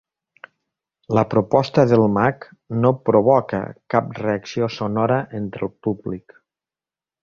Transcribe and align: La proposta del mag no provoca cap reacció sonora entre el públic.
La 1.17 1.23
proposta 1.33 1.85
del 1.91 2.07
mag 2.15 2.49
no 2.85 2.93
provoca 3.11 3.63
cap 3.97 4.11
reacció 4.25 4.75
sonora 4.81 5.23
entre 5.45 5.71
el 5.71 5.77
públic. 5.87 6.41